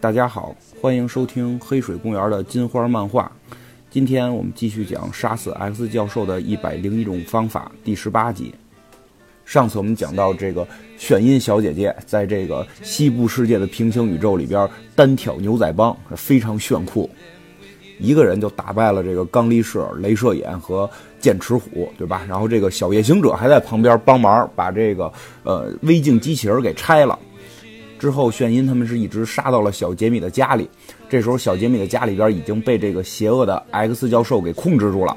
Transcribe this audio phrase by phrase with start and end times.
[0.00, 3.30] 大家好，欢迎收听黑水公园的金花漫画。
[3.90, 8.54] 今天我们继续讲杀死 X 教授的一百零一种方法第十八集。
[9.44, 10.64] 上次我们讲到这个
[10.96, 17.10] 炫音小姐姐在这个西部世界的平行宇宙里边单挑牛仔帮，非常炫酷，
[17.98, 20.88] 一个人就打败了这个刚力士、镭射眼和
[21.18, 22.24] 剑齿虎，对吧？
[22.28, 25.12] 然后这个小夜行者还在旁边帮忙把这个
[25.42, 27.18] 呃微镜机器人给拆了。
[27.98, 30.68] 之后，炫音他们是一直杀到了小杰米的家里。
[31.08, 35.16] 这时候，小杰米的家里边已经被这个邪恶的 X 教授给控制住了。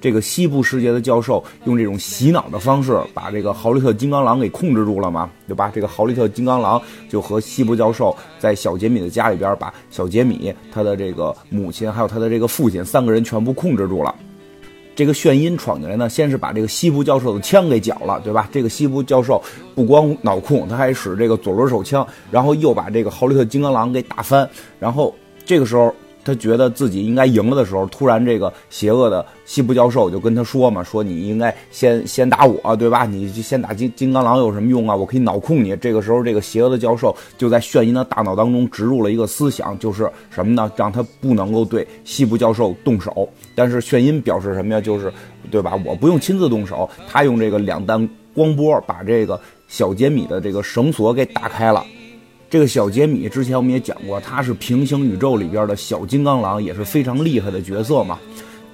[0.00, 5.70] 这个西部世界的教授用这种洗脑的方式，把这个豪利特金刚狼给控制住了嘛，对吧？
[5.72, 14.12] 这个豪利特金刚狼就和西部教授在小杰米的家里边，把小杰米、他的这个母亲还有他的这个父亲三个人全部控制住了。
[14.94, 18.48] 这个眩音闯进来呢，先是把这个西部教授的枪给缴了，对吧？
[18.52, 19.42] 这个西部教授
[19.74, 24.48] 不光脑控，他还使这个左轮手枪，然后又把这个豪利特金刚狼给打翻，
[24.78, 25.94] 然后这个时候。
[26.24, 33.04] 他觉得自己应该赢了的时候，突然这个邪恶的西部教授就跟他说嘛：“说你应该先先打我，对吧？
[33.04, 34.94] 你先打金金刚狼有什么用啊？
[34.94, 40.70] 我可以脑控你。”这个时候，这个邪恶的教授就在炫音的大脑当中植入了一个思想，就是什么呢？
[40.76, 43.28] 让他不能够对西部教授动手。
[43.54, 44.80] 但是炫音表示什么呀？
[44.80, 45.12] 就是
[45.50, 45.72] 对吧？
[45.84, 51.84] 我不用亲自动手，他用这个两弹光波把这个小杰米的这个绳索给打开了。
[52.52, 58.18] 这个小杰米之前我们也讲过，他是平行宇宙里边的小金刚狼，也是非常厉害的角色嘛。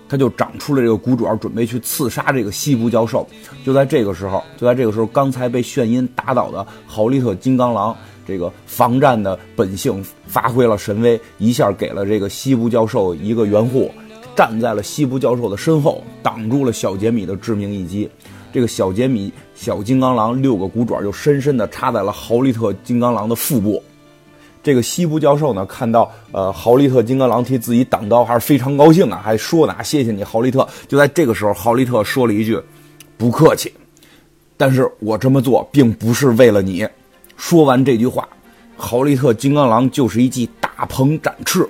[0.08, 3.24] 他就长出了这个骨爪，准备去刺杀这个西部教授。
[3.64, 13.92] 就在这个时候，就在这个时候，刚才被炫音打倒的豪利特金刚狼，这个防战的本性发挥了神威，一下给了这个西部教授一个援护，
[14.34, 18.10] 站在了西部教授的身后，挡住了小杰米的致命一击。
[18.52, 23.82] 这个小杰米小金刚狼六个骨爪就深深地插在了豪利特金刚狼的腹部。
[24.62, 30.66] 这个西部教授呢，看到呃豪利特金刚狼替自己挡刀，还是非常高兴啊，还说呢，谢谢你豪利特。
[30.88, 32.60] 就在这个时候，豪利特说了一句
[33.16, 33.72] ：“不客气。”
[34.58, 36.86] 但是我这么做并不是为了你。
[37.36, 38.28] 说完这句话，
[38.76, 41.66] 豪利特金刚狼就是一记大鹏展翅。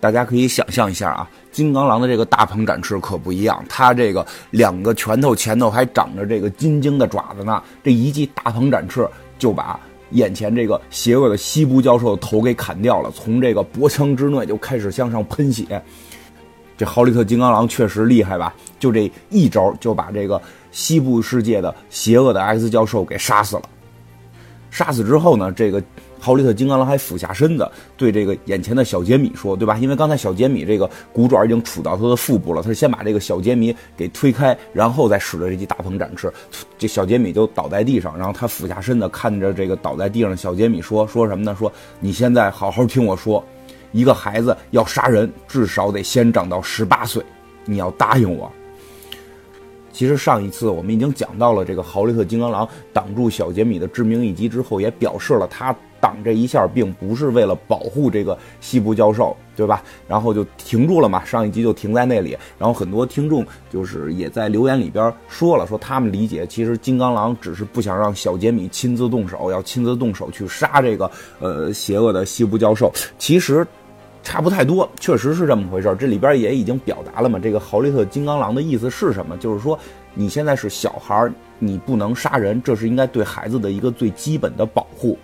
[0.00, 1.28] 大家可以想象一下啊。
[1.50, 7.62] 金刚狼的这个大鹏展翅可不一样，它这个两个拳头前头还长着这个金睛的爪子呢。
[7.82, 9.78] 这一记大鹏展翅就把
[10.10, 15.82] 眼前这个邪恶的西部教授的头给砍掉了，从这个脖腔之内就开始向上喷血。
[16.76, 18.54] 这豪利特金刚狼确实厉害吧？
[18.78, 23.62] 就这一招就把这个西部世界的邪恶的 X 教授给杀死了。
[24.70, 25.82] 杀死之后呢，这个。
[26.18, 29.78] 豪利特金刚狼还俯下身子对这个眼前的小杰米说：“对吧？
[29.78, 36.32] 因为刚才小杰米这个骨爪已经杵到他的腹部了，他是先把这个小杰米给推开，然后再使了这记大鹏展翅。
[36.76, 41.54] 这小杰米就倒在地上，然后他俯下身子看着这个倒在地上的小杰米说：说什么呢？
[41.58, 43.44] 说你现在好好听我说，
[43.92, 47.22] 一个孩子要杀人，至少得先长到十八岁，
[47.64, 48.50] 你要答应我。”
[49.90, 55.74] 其实上一次我们已经讲到了这个豪利特金刚狼挡住小杰米的致命一击之后，也表示了他。
[56.00, 59.82] 挡这一下并不是为了保护这个西部教授，对吧？
[60.06, 62.36] 然后就停住了嘛，上一集就停在那里。
[62.58, 71.10] 然后很多听众就是也在留言里边说了，说他们理解其实金刚狼只是不想让小杰米亲自动手，要亲自动手去杀这个
[71.40, 72.92] 呃邪恶的西部教授。
[73.18, 73.66] 其实
[74.22, 79.36] 差不太多，确实是这么回事这里边也已经表达了嘛，这个豪利特金刚狼的意思是什么？
[79.38, 79.78] 就是说
[80.14, 85.18] 你现在是小孩你不能杀人，这是应该对孩子的一个最基本的保护。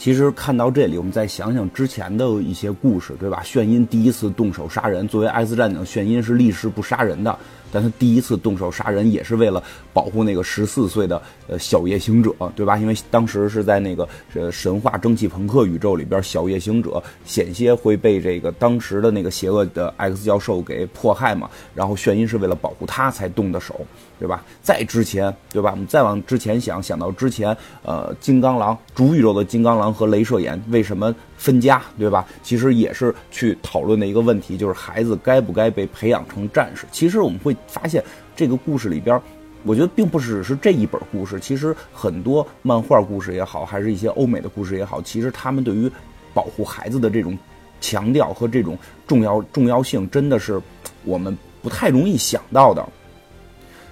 [0.00, 3.42] 其实看到这里，我们再想想之前的一些故事，对吧？
[3.44, 7.38] 炫音第一次动手杀人，作为 X 战警，炫音是立誓不杀人的。
[7.72, 12.76] 但他第一次动手杀人，也是为了保护那个十四岁的呃小夜行者，对吧？
[12.78, 21.48] 因为当时是在那个呃神话蒸汽朋克宇宙里边，小夜行者险些会被这个当时的那个邪恶的 X 教授给迫害嘛。
[21.74, 23.80] 然后炫音是为了保护他才动的手，
[24.18, 24.44] 对吧？
[24.62, 25.70] 在之前，对吧？
[25.70, 32.24] 我们再往之前想，想到之前，呃，金刚狼主宇宙的金刚狼和镭射眼为什么分家，对吧？
[32.42, 36.86] 其实也是去讨论的一个问题，就是孩子该不该被培养成战士。
[36.92, 37.56] 其实我们会。
[37.66, 38.04] 发现
[38.36, 39.18] 这个故事里边，
[39.62, 45.90] 我觉得并不只是这一本故事，其实很多漫画故事也好，还是一些欧美的故事也好，其实他们对于
[46.34, 47.38] 保护孩子的这种
[47.80, 48.76] 强调和这种
[49.06, 50.60] 重要重要性，真的是
[51.04, 52.86] 我们不太容易想到的。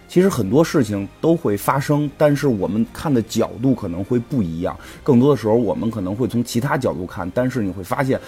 [0.08, 4.74] 其实很多事情都会发生，但是我们看的角度可能会不一样。
[5.02, 8.18] 更多的时候，我们可能会从其他角度看，但是你会发现，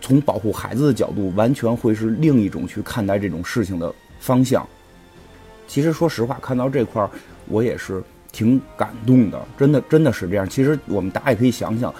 [0.00, 3.94] 从保护孩子的角度，完全会是另一种去看待这种事情的。
[4.20, 4.68] 方向，
[5.68, 7.08] 其实说实话，看到这块儿，
[7.46, 8.02] 我也是
[8.32, 9.40] 挺感动的。
[9.56, 10.48] 真的，真的是这样。
[10.48, 11.94] 其实我们大家也可以想想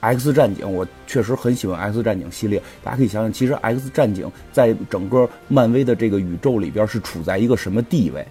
[0.00, 2.60] ，X 战警，我确实很喜欢 X 战警系列。
[2.82, 8.26] 大家可以想想，其实 X 战警在整个漫威的这个宇宙里边是处在一个什么地位？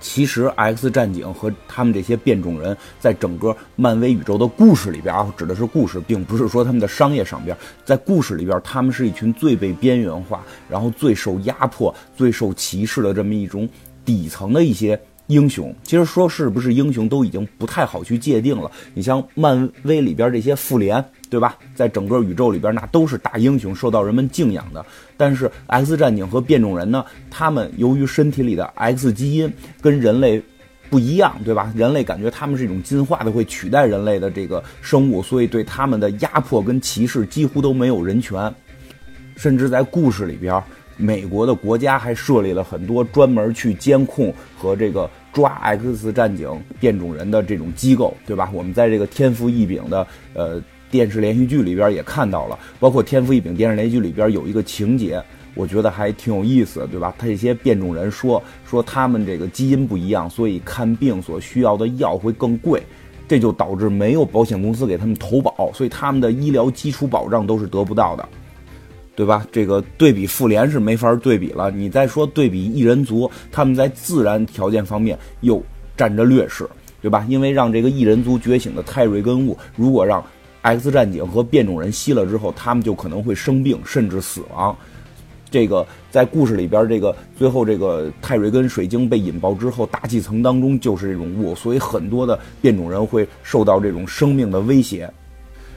[0.00, 7.56] 其实 X 战警和他们这些变种人在整个漫威宇宙的故事里边啊，指的是故事，并不是说他们的商业上边。
[7.84, 13.68] 在故事里边，他们是一群最被边缘化，然后最受压迫、最受歧视的这么一种
[14.04, 15.00] 底层的一些。
[15.28, 18.70] 英雄其实说是不是英雄都已经不太好去界定了。
[18.94, 21.56] 你像漫威里边这些复联，对吧？
[21.74, 24.84] 在整个宇宙里边，那都是大英雄，受到人们敬仰的。
[25.16, 30.40] 但是 X 战警和变种人呢，他们由于身体里的 X 基因跟人类
[30.88, 31.72] 不一样，对吧？
[31.74, 38.54] 人类感觉他们是一种进化的会取代人类的这个生物，所以对他们的压迫跟歧视几乎都没有人权，
[39.36, 40.62] 甚至在故事里边。
[40.96, 46.50] 美国的国家还设立了很多专门去监控和这个抓 X 战警
[46.80, 48.50] 变种人的这种机构，对吧？
[48.52, 55.22] 我们在这个天赋异禀的呃电视连续剧里边也看到了，包括天赋异禀电视连续剧里边有一个情节，
[55.54, 57.14] 我觉得还挺有意思，对吧？
[57.18, 62.82] 他这些变种人说说他们这个基因不一样，所以看病所需要的药会更贵，
[63.28, 68.26] 这就导致没有保险公司给他们投保，所以他们的医疗基础保障都是得不到的。
[69.16, 69.44] 对吧？
[69.50, 71.70] 这个对比复联是没法对比了。
[71.70, 75.60] 你再说对比异人族，他们在自然条件方面又
[75.96, 76.68] 占着劣势，
[77.00, 77.26] 对吧？
[77.28, 80.22] 因为让这个异人族觉醒的泰瑞根物，如果让
[80.60, 84.76] X 战警和变种人吸了之后，他们就可能会生病甚至死亡。
[85.48, 95.10] 这个在故事里边，这个最后这个泰瑞根水晶被引爆之后，大气层当中就是这种雾，所以很多的变种人会受到这种生命的威胁。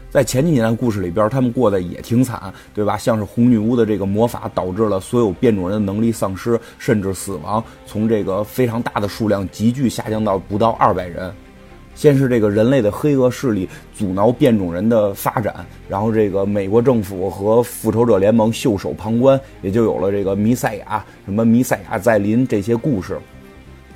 [0.09, 2.97] 在前几年的故事里边，他们过得也挺惨，对吧？
[2.97, 11.31] 像是红女巫的这个魔法导致了所有变种人的能力丧失，甚至死亡，从这个非常大的数量急剧下降到不到二百人。
[11.93, 23.19] 先是这个人类的黑恶势力阻挠变种人的发展，然后这个美国政府和复仇者联盟袖手旁观，也就有了这个弥赛亚、什么弥赛亚在临这些故事。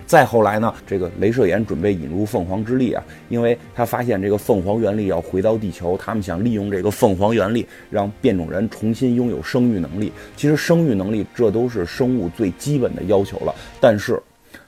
[0.05, 10.11] 再后来呢，这个镭射眼准备引入凤凰之力啊，因为他发现这个凤凰原力要回到地球，他们想利用这个凤凰原力让变种人重新拥有生育能力。
[10.35, 14.21] 其实生育能力这都是生物最基本的要求了，但是，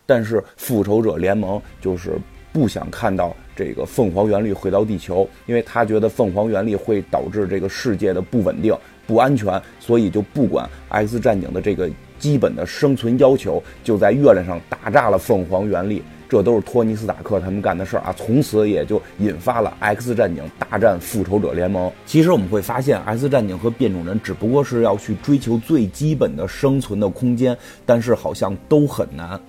[0.05, 2.13] 但是复仇者联盟就是
[2.51, 11.89] 不想看到这个凤凰原力回到地球，因为他觉得凤凰原力会导致这个世界的不稳定、不安全，所以就不管 X 战警的这个。
[12.25, 18.11] 基本的生存要求就在月亮上打炸了凤凰原力，这都是托尼斯塔克他们干的事儿啊！
[18.17, 21.91] 从此也就引发了 X 战警大战复仇者联盟。
[22.07, 27.55] 其实我们会发现，X 战警和变种人只不过是要去追求最基本的生存的空间，
[27.85, 29.39] 但是好像都很难。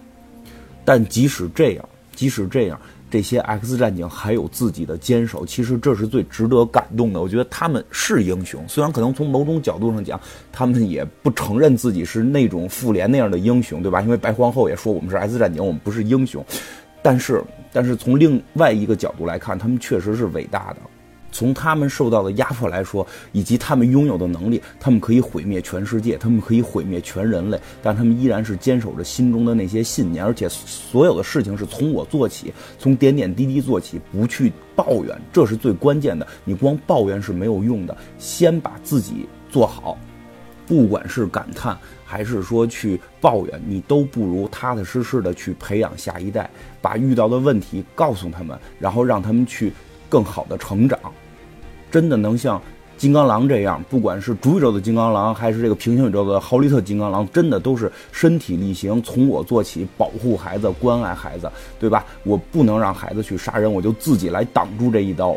[0.84, 2.78] 但即使这样，即使这样。
[3.10, 7.20] 这些 X 战警还有自己的坚守，其实这是最值得感动的。
[7.20, 10.20] 我觉得他们是英雄，虽然可能从某种角度上讲，
[10.52, 14.02] 他们也不承认自己是那种复联那样的英雄，对吧？
[14.02, 16.44] 因为白皇后也说我们是 X 战警，我们不是英雄。
[17.02, 17.42] 但是，
[17.72, 20.80] 但是从另外一个角度来看，他们确实是伟大的。
[21.32, 36.26] 从他们受到的压迫来说，以及他们拥有的能力，他们可以毁灭全世界，他们可以毁灭全人类，但他们依然是坚守着心中的那些信念，而且所有的事情是从我做起，从点点滴滴做起，不去抱怨，这是最关键的。
[36.44, 39.98] 你光抱怨是没有用的，先把自己做好，
[40.66, 46.48] 不管是感叹还是说去抱怨，你都不如踏踏实实的去培养下一代，
[46.80, 49.72] 把遇到的问题告诉他们，然后让他们去
[50.08, 50.98] 更好的成长。
[51.90, 52.60] 真的能像
[52.96, 62.04] 金刚狼这样，不管是主宇宙的金刚狼，还是这个平行宇宙的豪利特金刚狼，真的都是身体力行，从我做起，保护孩子，关爱孩子，对吧？
[62.24, 65.36] 我不能让孩子去杀人，我就自己来挡住这一刀。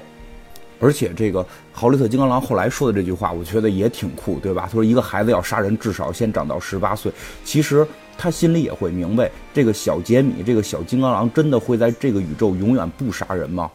[0.81, 4.61] 而且这个豪利特金刚狼后来说的这句话，我觉得也挺酷，对吧？
[4.63, 7.11] 他说一个孩子要杀人，至少先长到十八岁。
[7.43, 7.85] 其实
[8.17, 13.69] 他心里也会明白，这个小杰米，这个小金刚狼，真的会在这个宇宙永远不杀人吗？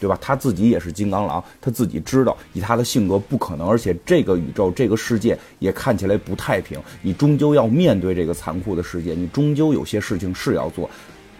[0.00, 0.18] 对吧？
[0.20, 3.68] 他自己也是金刚狼，他自己知道，以他的性格不可能。
[3.68, 6.80] 而且这个宇宙、这个世界也看起来不太平。
[7.02, 10.88] 你终究要面对这个残酷的世界，你终究有些事情是要做。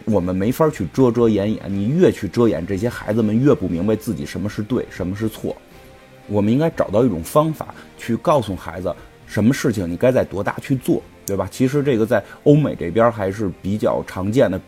[0.04, 5.54] 我们没法去遮遮掩掩，你越去遮掩，这些孩子们越不明白自己什么是对，什么是错。
[6.26, 8.94] 我们应该找到一种方法，去告诉孩子
[9.26, 11.46] 什么事情你该在多大去做，对吧？
[11.50, 14.60] 其实这个在欧美这边还是比较常见的。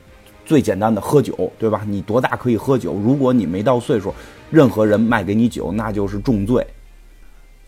[0.45, 1.83] 最简单的喝酒，对吧？
[1.87, 2.95] 你多大可以喝酒？
[2.95, 4.13] 如果你没到岁数，
[4.51, 6.67] 任何人卖给你酒，那就是重罪。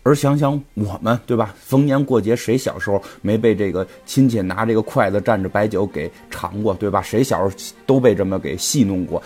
[0.05, 1.55] 而想想我们，对吧？
[1.57, 7.01] 逢年过节，谁小时候没被这个亲戚拿这个筷子蘸着白酒给尝过，对吧？
[7.01, 9.23] 谁小时候都被这么给戏弄过？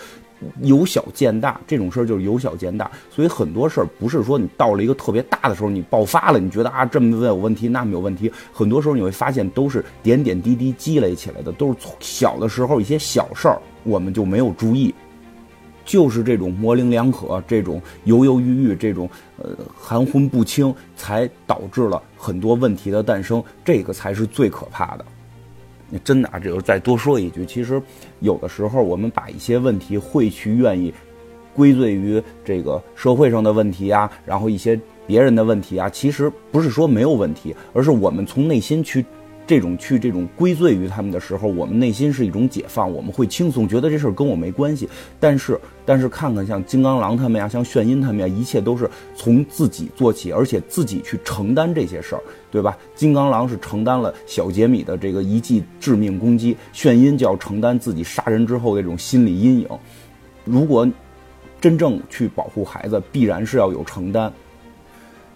[0.62, 2.90] 由小见大，这种事儿就是由小见大。
[3.10, 8.30] 所以很多事儿不是说你到了一个特别大的时候你爆发了，你觉得啊这么有问题那么有问题。
[8.52, 14.94] 很多时候你会发现都是点点滴滴积累起来的，都是从小的时候一些小事儿我们就没有注意。
[15.84, 23.42] 就是这种模棱两可，这种犹犹豫豫，这种呃含混不清，才导致了很多问题的诞生。
[23.64, 25.04] 这个才是最可怕的。
[25.90, 27.80] 你真的啊，这个再多说一句，其实
[28.20, 30.92] 有的时候我们把一些问题会去愿意
[31.54, 39.04] 归罪于这个社会上的问题啊，然后一些别人的问题啊，其实不是说没有问题，而是我们从内心去。
[39.48, 44.86] 这种去这种归罪于他们的时候，我们内心是一种解放，我们会轻松，觉得这事儿跟我没关系。
[45.18, 52.76] 但是，但是看看像金刚狼他们呀，像炫音他们呀，一切都是从自己做起，而且自己去承担这些事儿，对吧？
[52.94, 59.68] 金刚狼是承担了小杰米的这个一记致命攻击，炫音就要承担自己杀人之后的这种心理阴影。
[60.44, 60.86] 如果
[61.58, 64.30] 真正去保护孩子，必然是要有承担。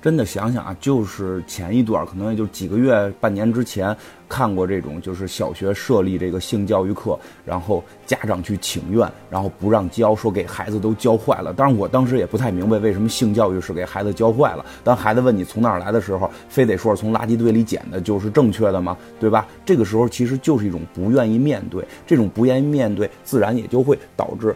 [0.02, 3.97] 真的想想啊，就是前一段，可能也就几个月、半年之前
[4.28, 11.52] 看过这种，就是小学设立这个性教育课，然后家长去请愿，然后不让教，说给孩子都教坏了。
[11.52, 14.66] 当然，我当时也不太明白为什么性教育是给孩子教坏了。
[14.82, 18.97] 当孩子问你从哪儿来的时候，非得说是从垃圾堆里捡的，就是正确的吗？
[19.21, 19.47] 对吧？
[19.64, 24.52] 这个时候其实就是一种不愿意面对，这种不愿意面对，自然也就会导致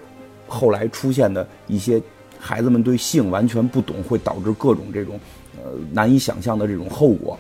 [0.49, 2.03] 后来出现的一些
[2.37, 5.21] 孩子们对性完全不懂，会导致各种这种。
[5.57, 7.39] 呃，难以想象的这种后果，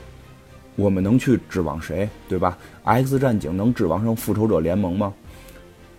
[0.74, 5.12] 我们能去指望谁，对吧？X 战警能指望上复仇者联盟吗？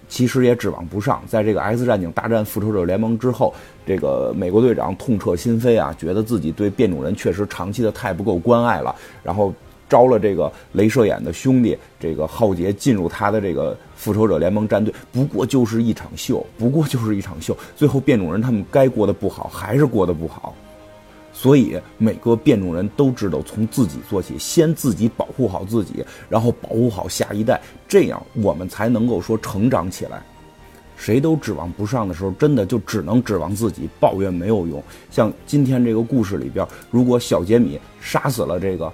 [0.09, 1.21] 其实也指望不上。
[1.27, 3.53] 在这个 X 战警大战复仇者联盟之后，
[3.85, 9.53] 这个美国队长痛彻心扉啊，觉得自己对变种人确实长期的太不够关爱了，然后
[9.89, 14.93] 招了这个镭射眼的兄弟，这个浩劫进入他的这个复仇者联盟战队。
[15.11, 17.55] 不过就是一场秀，不过就是一场秀。
[17.75, 20.55] 最后变种人他们该过得不好，还是过得不好。
[21.39, 30.19] 所以每个变种人都知道从自己做起，先自己保护好自己，然后保护好下一代，这样我们才能够说成长起来。
[30.95, 34.83] 谁都指望不上的时候，真的就只能指望自己，抱怨没有用。
[35.11, 38.91] 像今天这个故事里边，如果小杰米杀死了这个。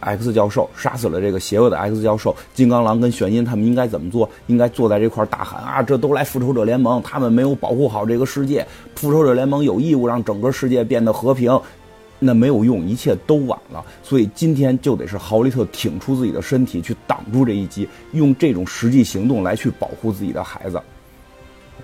[0.00, 4.28] X 教授杀死了这个邪恶的 X 教授，金刚狼跟玄音他们应该怎么做？
[4.46, 5.82] 应该坐在这块大喊啊！
[5.82, 11.60] 这都来复仇者联盟，他们没有保护好这个世界，复仇者联盟有义务让整个世界变得和平。
[12.18, 13.84] 那没有用，一切都晚了。
[14.02, 20.80] 所以今天就得是豪利特挺出自己的身体去挡住这一击，用这种实际行动来去保护自己的孩子。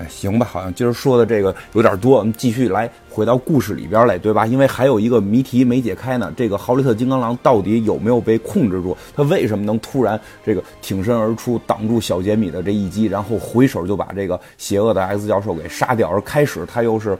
[0.09, 4.47] 行吧，好像今儿说的这个有点多，我们继续来回到故事里边来，对吧？
[4.47, 8.97] 因为还有一个谜题没解开呢，这个豪利特金刚狼到底有没有被控制住？
[9.15, 16.09] 他为什么能突然这个挺身而出，挡住小杰米的这一击，然后回手就把这个邪恶的 X 教授给杀掉？
[16.09, 17.17] 而开始他又是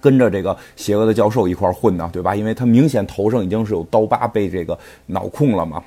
[0.00, 2.34] 跟着这个邪恶的教授一块混的，对吧？
[2.34, 5.82] 因为他明显头上已经是有刀疤，被这个脑控了嘛。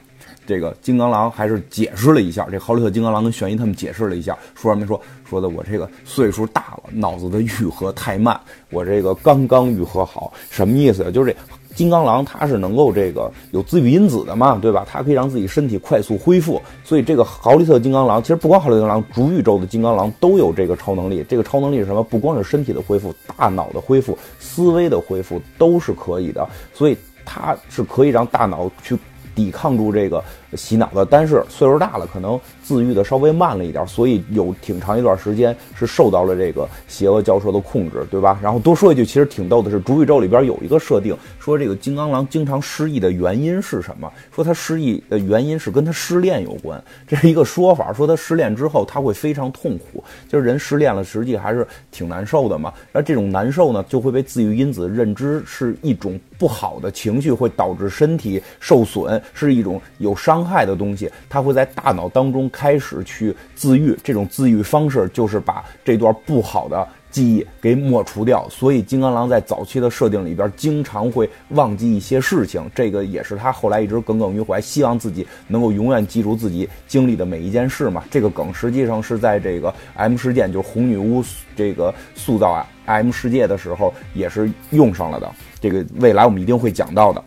[0.47, 4.99] 这个金刚狼还是解释了一下，这豪利特金刚狼跟玄一他们解释了一下，说什么说
[5.29, 8.39] 说的我这个岁数大了，脑子的愈合太慢，
[8.71, 11.11] 我这个刚刚愈合好，什么意思？
[11.11, 11.37] 就是这
[11.75, 14.83] 金刚狼它是能够这个有自愈因子的嘛，对吧？
[14.89, 21.23] 它可以让自己身体快速恢复，所以这个豪利特金刚狼其实不光豪利特金刚狼，逐宇宙的金刚狼都有这个超能力。
[21.29, 22.01] 这个超能力是什么？
[22.01, 28.97] 不光是身体的恢复，大脑的恢复、思维的恢复都是可以的，所以它是可以让大脑去。
[29.37, 30.23] 抵抗住这个
[30.55, 38.39] 洗脑的，但是岁数大了，可能自愈的稍微慢了一点，所以有挺长一段时间是受到了这个邪恶教授的控制，对吧？
[38.41, 44.11] 然后多说一句，其实挺逗的是，主宇宙里边有一个设定，说这个金刚狼经常失忆的原因是什么？
[44.33, 47.93] 说他失忆的原因是跟他失恋有关，这是一个说法。
[47.93, 52.73] 说他失恋之后他会非常痛苦，就是人失恋了，实际还是挺难受的嘛。
[52.91, 59.21] 而这种难受呢，就会被自愈因子认知是一种不好的情绪，会导致身体受损。
[59.33, 63.97] 是一种有伤害的东西，它会在大脑当中开始去自愈。
[64.03, 68.47] 这种自愈方式就是把这段不好的记忆给抹除掉。
[68.49, 78.03] 所以，金刚狼在早期的设定里边经常会忘记一些事情，这个也是他后来一直耿耿于怀，希望自己能够永远记住自己经历的每一件事嘛。
[78.11, 81.23] 这个梗实际上是在这个 M 事件，就是红女巫
[81.55, 85.31] 这个塑造啊 M 世界的时候也是用上了的。
[85.59, 87.23] 这个未来我们一定会讲到的。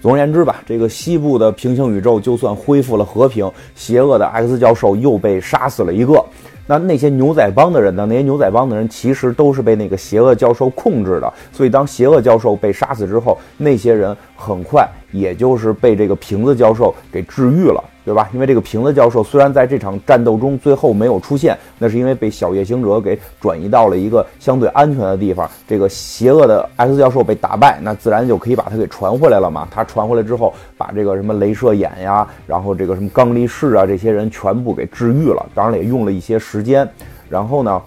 [0.00, 6.24] 总而言之吧，这个西部的平行宇宙就算恢复了和平，邪恶的 X 教授又被杀死了一个。
[6.66, 8.06] 那那些牛仔帮的人呢？
[8.06, 11.30] 那些牛仔帮的人其实都是被那个邪恶教授控制的。
[11.52, 18.28] 所以当邪恶教授被杀死之后，那些人很快也就是被这个瓶子教授给治愈了，对吧？
[18.32, 25.50] 因为这个瓶子教授虽然在这场战斗中最后没有出现，那是因为被小夜行者给转移到了一个相对安全的地方。
[25.66, 29.66] 这个邪恶的 X 教授被打败，那自然就可以把他给传回来了嘛。
[29.70, 35.44] 他传回来之后，把这个什么镭射眼呀，然后这个什么刚力士啊，这些人全部给治愈了。
[35.54, 36.88] 当然，也用了一些时间。
[37.28, 37.80] 然后呢？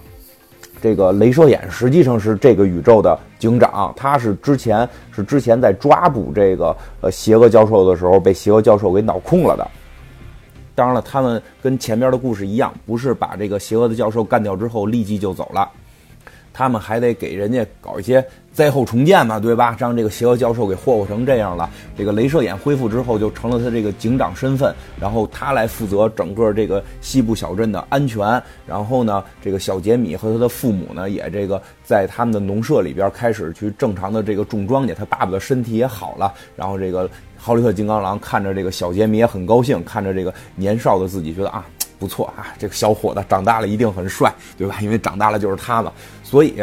[0.84, 9.66] 这个镭射眼实际上是这个宇宙的警长，他是之前是之前在抓捕这个呃邪恶教授的时候被邪恶教授给脑控了的。
[10.76, 15.72] 当然了，他们跟前面的故事一样，不是把这个邪恶的教授干掉之后立即就走了，
[16.54, 18.24] 他们还得给人家搞一些。
[18.54, 19.76] 灾后重建嘛，对吧？
[19.80, 21.68] 让这个邪恶教授给霍霍成这样了。
[21.98, 28.40] 这个镭射眼恢复之后，就成了他这个警长身份，然后他来负责整个这个西部小镇的安全。
[28.68, 34.94] 然后呢，这个小杰米和他的父母呢，也这个在他们的农舍里边开始去正常的这个种庄稼。
[34.94, 36.32] 他爸爸的身体也好了。
[36.56, 41.66] 然后这个豪利特金刚狼看着这个小杰米也很高兴，看着这个年少的自己，觉得啊
[41.98, 44.78] 不错啊，这个小伙子长大了一定很帅，对吧？
[44.82, 45.92] 因为长大了就是他了，
[46.34, 46.56] 所以。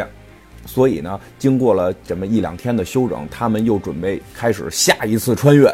[0.65, 5.73] 所以呢，经过了这么一两天的休整，他们又准备开始下一次穿越。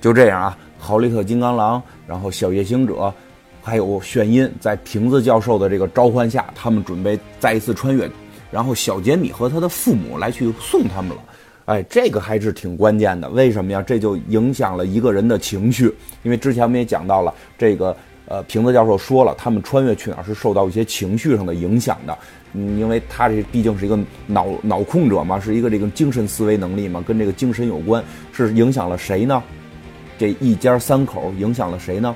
[0.00, 3.12] 就这样啊，豪利特金刚狼，然后小夜行者，
[3.62, 8.10] 还有炫音，在瓶子教授的这个召唤下，他们准备再一次穿越。
[8.50, 11.22] 然后小杰米和他的父母来去送他们了。
[11.66, 13.28] 哎，这个还是挺关键的。
[13.28, 13.80] 为什么呀？
[13.80, 15.94] 这就影响了一个人的情绪。
[16.24, 17.96] 因为之前我们也讲到了，这个
[18.30, 22.16] 呃，瓶子教授说了，他们穿越去哪儿是受到一些情绪上的影响的。
[22.52, 29.42] 嗯，因为他这毕竟是一个脑脑控者嘛，是一个这个精神思维能力嘛，跟这个精神有关，是影响了谁呢？
[30.16, 32.14] 这一家三口影响了谁呢？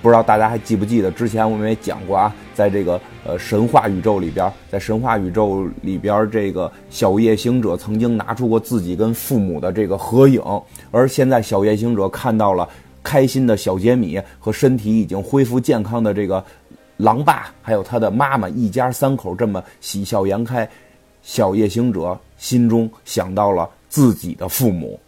[0.00, 10.42] 不知道大家还记不记得之前我们也讲过啊，在这个呃神话宇宙里边，在神话宇宙里边，这个小夜行者曾经拿出过自己跟父母的这个合影，
[10.90, 12.68] 而现在小夜行者看到了
[13.02, 16.44] 开心的小杰米和身体已经恢复健康的这个。
[16.98, 20.68] 狼爸还有他的妈妈，一家三口这么喜笑颜开，
[21.20, 25.00] 小夜行者心中想到了自己的父母，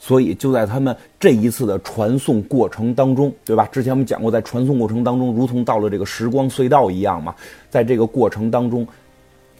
[0.00, 3.68] 所以就在他们这一次的传送过程当中，对吧？
[3.70, 7.32] 之前我们讲过，在传送过程当中，如同到了这个时光隧道一样嘛。
[7.70, 8.84] 在这个过程当中，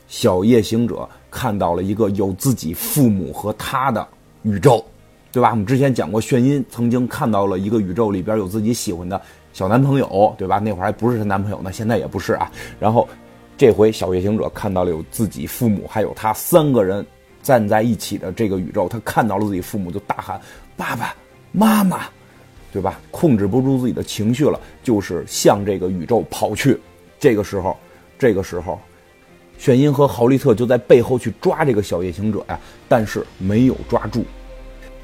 [0.08, 4.04] 小夜行者看到了一个有自己父母和他的
[4.42, 4.84] 宇宙，
[5.32, 5.50] 对吧？
[5.50, 9.20] 我们之前讲过，炫音曾经看到了一个宇宙里边有自己喜欢的。
[9.54, 10.58] 小男朋友，对吧？
[10.58, 12.50] 那会儿还不是她男朋友呢，现在也不是啊。
[12.78, 13.08] 然后，
[13.56, 17.04] 这回小夜行者看到了有自己父母，还有他三个人
[17.42, 20.40] 站在一起的这个宇宙，他看到了自己父母，就大喊
[20.76, 21.14] ：“爸爸
[21.50, 22.00] 妈妈，
[22.72, 26.78] 对吧？”控制不住自己的情绪了，就是向这个宇宙跑去。
[27.18, 27.76] 这个时候，
[28.18, 28.80] 这个时候，
[29.58, 34.24] 炫音和豪利特就在背后去抓这个小夜行者呀，但是没有抓住。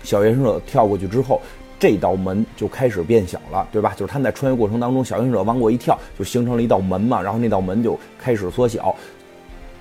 [0.08, 1.38] 小夜行者跳过去之后。
[1.80, 3.94] 这道门就开始变小了，对吧？
[3.96, 7.22] 就是他们在穿越过程当中，小夜行者往过一跳，就形成了一道门嘛。
[7.22, 8.92] 然后那道门就开始缩小，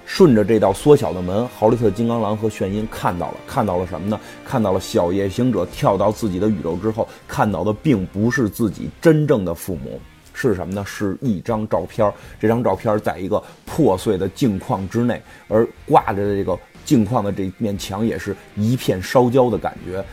[0.06, 4.20] 顺着这道缩小的门，豪利特金刚狼和炫音看到了，看到了什么呢？
[4.46, 10.00] 看到了小夜行者跳到自己的宇宙之后，看到的并不是自己真正的父母，
[10.36, 10.84] 是什么呢？
[10.86, 12.13] 是一张照片。
[12.40, 16.56] 这张照片在一个破碎的镜框之内，而挂着的这个
[16.88, 20.04] 镜框的这面墙也是一片烧焦的感觉。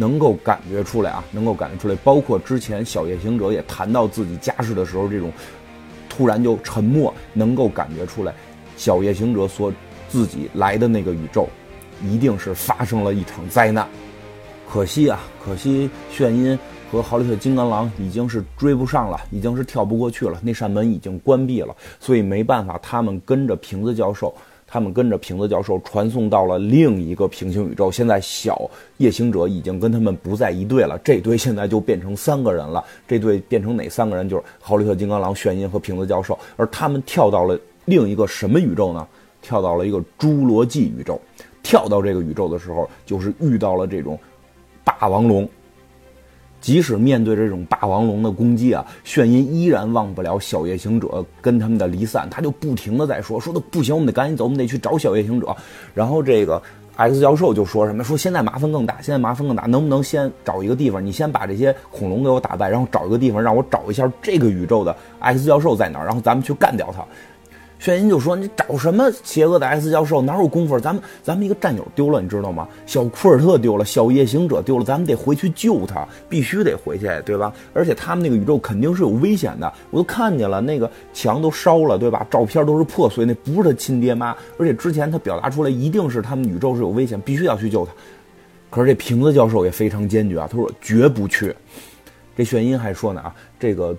[0.00, 5.32] 能够感觉出来啊，能够感觉出来，包括之前小夜行者也谈到自己家世的时候，这种
[6.08, 8.32] 突然就沉默，能够感觉出来，
[8.76, 9.72] 小夜行者所
[10.08, 11.48] 自己来的那个宇宙，
[12.00, 13.88] 一定是发生了一场灾难。
[14.70, 16.56] 可惜啊，可惜炫音
[16.92, 24.32] 和豪利特金刚狼已经是追不上了，已经是跳不过去了，那扇门已经关闭了，所以没办法，他们跟着瓶子教授。
[24.70, 27.90] 他们跟着瓶子教授传送到了另一个平行宇宙。
[27.90, 32.84] 现在小夜行者已经跟他们不在一队了，这队现在就变成三个人了。
[33.06, 34.28] 这队变成哪三个人？
[34.28, 36.38] 就是豪利特金刚狼、炫音和瓶子教授。
[36.56, 39.08] 而他们跳到了另一个什么宇宙呢？
[39.40, 41.18] 跳到了一个侏罗纪宇宙。
[41.62, 44.18] 跳到这个宇宙的时候，就是遇到了这种
[44.84, 45.48] 霸王龙。
[46.60, 55.56] 即使面对这种霸王龙的攻击啊，炫音依然忘不了小夜行者跟他们的离散，他就不停的在说，说的不行，我们得赶紧走，我们得去找小夜行者。
[55.94, 56.60] 然后这个
[56.96, 67.04] X 教授就说什么，说现在麻烦更大，现在麻烦更大，能不能先找一个地方，你先把这些恐龙给我打败，然后找一个地方让我找一下这个宇宙的 X 教授在哪儿，然后咱们去干掉他。
[67.78, 70.20] 炫音就说：“你找什么邪恶的 S 教授？
[70.20, 70.78] 哪有功夫？
[70.80, 72.68] 咱们咱们一个战友丢了，你知道吗？
[72.86, 77.52] 小库尔特丢了，小夜行者丢了，咱们得回去救他，必须得回去，对吧？
[77.72, 82.26] 而且他们那个宇宙肯定是有危险的，我都看见了，那个墙都烧了，对吧？
[82.28, 84.36] 照片都是破碎，那不是他亲爹妈。
[84.58, 87.92] 而且之前他表达出来，一定是他们宇宙是有危险，必须要去救他。
[88.70, 91.54] 可是这瓶子教授也非常坚决啊，他说绝不去。
[92.36, 93.96] 这炫音还说呢啊，这个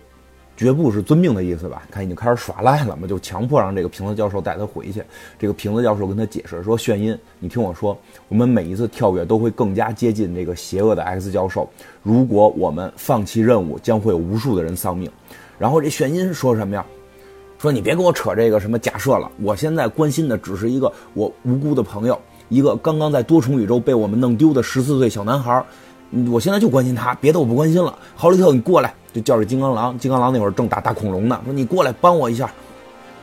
[0.60, 1.84] 绝不是遵命的意思吧？
[1.90, 5.02] 看已经开始耍赖了嘛，就强迫让这个瓶子教授带他回去。
[5.40, 11.70] 这个瓶子教授跟他解释说：“炫音，你听我说，我们每一次跳跃都会更加接近这个邪恶的 X 教授。
[12.04, 15.10] 如果我们放弃任务，将会有无数的人丧命。”
[15.58, 16.86] 然后这炫音说什么呀？
[17.58, 22.20] 说你别跟我扯这个什么假设了，我现在关心的只是一个我无辜的朋友。
[22.50, 25.64] 一个刚刚在多重宇宙被我们弄丢的十四岁小男孩，
[26.30, 27.98] 我现在就关心他，别的我不关心了。
[28.14, 29.98] 豪利特，你过来，就叫着金刚狼。
[30.00, 32.50] 金刚狼那会儿正打大恐龙呢，说你过来帮我一下。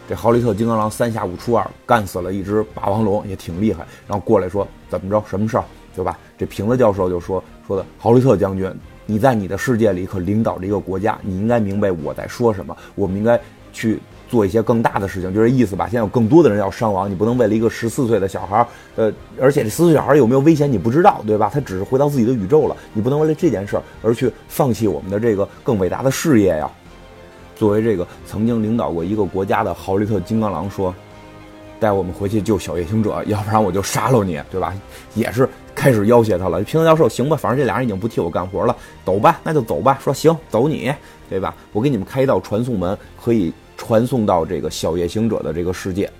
[0.08, 3.84] 这豪利特金刚狼三下五除二干死了一只霸王龙，也挺厉害。
[4.06, 6.16] 然后过来说怎么着，什么事儿，对吧？
[6.38, 8.72] 这瓶子教授就说说的豪利特将军，
[9.06, 13.40] 你在你的世界里可领导着一个国家，你应该明白我在说什么，我们应该
[13.72, 14.00] 去。
[14.28, 15.86] 做一些更大的事情，就这意思吧。
[15.86, 21.50] 现在有更多的人要伤亡，你不能为了一个十四岁的小孩呃，而且这十四岁小孩有没有危险你不知道，对吧？
[21.52, 26.70] 他只是回到自己的宇宙了，你不能为了这件事儿而去放弃我们的这个更伟大的事业呀。
[27.54, 30.94] 作为这个曾经领导过一个国家的豪利特金刚狼说
[31.80, 34.74] ：“带我们回去救小夜行者，要不然我就杀了你，对吧？”
[35.14, 35.48] 也是
[35.86, 36.60] 开始要挟他了。
[36.64, 39.96] 平泽教授，行吧，反正这俩人已经不替我干活了，走吧，那就走吧。
[40.02, 40.92] 说行，走你，
[41.30, 41.54] 对吧？
[41.72, 43.52] 我给你们开一道传送门，可以。
[43.78, 46.10] 传送到这个小夜行者的这个世界，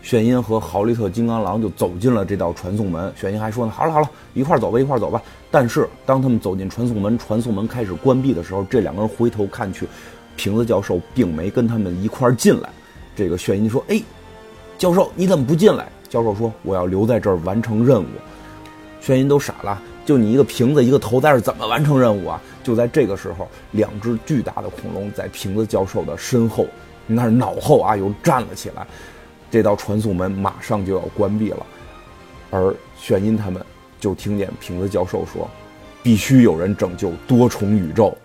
[0.00, 3.12] 炫音和豪利特金刚狼就走进了这道传送门。
[3.16, 9.88] 炫音还说呢：“好了好了，一块走吧，一块走吧。”但是当他们走进传送门，传送门开始关闭的时候，这两个人回头看去，
[10.36, 12.68] 瓶子教授并没跟他们一块进来。
[13.16, 14.00] 这个炫音说：“哎，
[14.78, 18.06] 教授你怎么不进来？”教授说：“我要留在这儿完成任务。”
[19.04, 22.40] 炫音都傻了，就你一个瓶子一个头在这怎么完成任务啊？
[22.62, 26.66] 就在这个时候，两只巨大的恐龙在瓶子教授的身后。
[27.06, 28.86] 那是脑后啊，又站了起来，
[29.50, 31.66] 这道传送门马上就要关闭了，
[32.50, 33.62] 而炫音他们
[34.00, 35.46] 就听见瓶子教授说
[36.02, 38.16] ：“必须有人拯救多重宇宙。”